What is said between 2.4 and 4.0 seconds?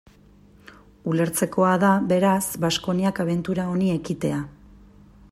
Baskoniak abentura honi